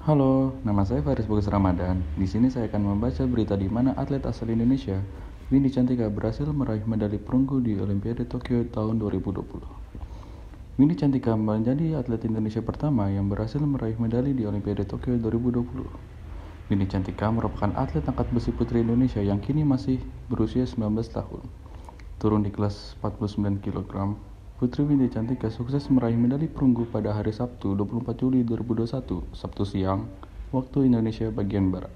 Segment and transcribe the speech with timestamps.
[0.00, 2.00] Halo, nama saya Faris Bagus Ramadan.
[2.16, 4.96] Di sini saya akan membaca berita di mana atlet asal Indonesia,
[5.52, 9.44] Windy Cantika berhasil meraih medali perunggu di Olimpiade Tokyo tahun 2020.
[10.80, 15.68] Windy Cantika menjadi atlet Indonesia pertama yang berhasil meraih medali di Olimpiade Tokyo 2020.
[16.72, 20.00] Windy Cantika merupakan atlet angkat besi putri Indonesia yang kini masih
[20.32, 21.44] berusia 19 tahun.
[22.16, 24.16] Turun di kelas 49 kg,
[24.60, 30.04] Putri Windy Cantika sukses meraih medali perunggu pada hari Sabtu 24 Juli 2021, Sabtu siang,
[30.52, 31.88] waktu Indonesia bagian Barat.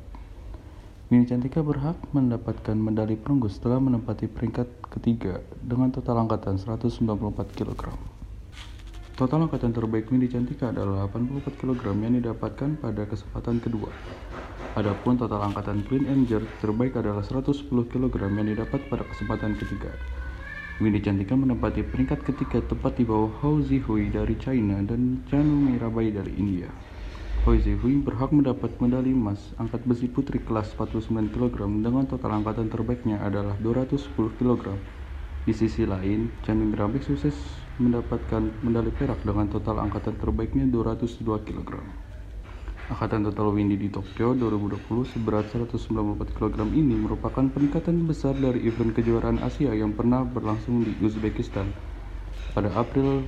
[1.12, 4.64] Windy Cantika berhak mendapatkan medali perunggu setelah menempati peringkat
[4.96, 7.04] ketiga dengan total angkatan 194
[7.52, 7.92] kg.
[9.12, 13.92] Total angkatan terbaik Windy Cantika adalah 84 kg yang didapatkan pada kesempatan kedua.
[14.72, 16.32] Adapun total angkatan clean and
[16.64, 19.92] terbaik adalah 110 kg yang didapat pada kesempatan ketiga.
[20.82, 26.10] Windy Cantika menempati peringkat ketiga tepat di bawah Hou Zihui dari China dan Chanu Mirabai
[26.10, 26.66] dari India.
[27.46, 32.66] Hou Zihui berhak mendapat medali emas angkat besi putri kelas 49 kg dengan total angkatan
[32.74, 34.74] terbaiknya adalah 210 kg.
[35.46, 37.38] Di sisi lain, Chanu Mirabai sukses
[37.78, 41.70] mendapatkan medali perak dengan total angkatan terbaiknya 202 kg.
[42.84, 48.92] Angkatan total Windy di Tokyo 2020 seberat 194 kg ini merupakan peningkatan besar dari event
[48.92, 51.72] kejuaraan Asia yang pernah berlangsung di Uzbekistan
[52.52, 53.24] pada April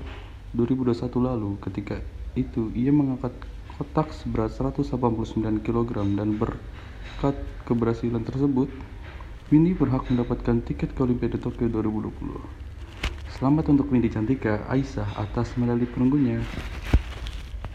[0.52, 1.56] 2021 lalu.
[1.64, 2.04] Ketika
[2.36, 3.32] itu, ia mengangkat
[3.80, 4.92] kotak seberat 189
[5.64, 8.68] kg dan berkat keberhasilan tersebut,
[9.48, 12.12] Windy berhak mendapatkan tiket ke Olimpiade Tokyo 2020.
[13.40, 16.44] Selamat untuk Windy Cantika Aisyah atas medali perunggunya.